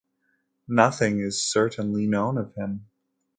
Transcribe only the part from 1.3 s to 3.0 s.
certainly known of him.